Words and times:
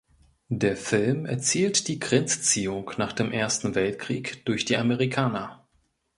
Der 0.49 0.75
Film 0.77 1.27
erzählt 1.27 1.87
die 1.87 1.99
Grenzziehung 1.99 2.89
nach 2.97 3.13
dem 3.13 3.31
Ersten 3.31 3.75
Weltkrieg 3.75 4.43
durch 4.45 4.65
die 4.65 4.77
Amerikaner. 4.77 5.67